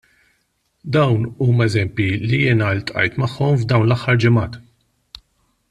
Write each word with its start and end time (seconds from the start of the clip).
Dawn 0.95 1.27
huma 1.41 1.67
eżempji 1.69 2.07
li 2.31 2.39
jien 2.39 2.63
ltqajt 2.71 3.21
magħhom 3.25 3.61
f'dawn 3.61 3.87
l-aħħar 3.91 4.21
ġimgħat. 4.25 4.59